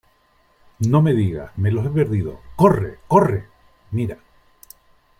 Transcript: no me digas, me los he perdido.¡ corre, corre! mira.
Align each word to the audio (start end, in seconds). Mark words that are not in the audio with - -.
no 0.79 1.03
me 1.03 1.13
digas, 1.13 1.51
me 1.59 1.69
los 1.69 1.85
he 1.85 1.91
perdido.¡ 1.91 2.39
corre, 2.55 2.97
corre! 3.07 3.45
mira. 3.91 4.17